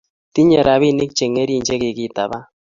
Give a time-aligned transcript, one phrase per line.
[0.33, 2.43] Tinye rabinik chengerin che kikitaban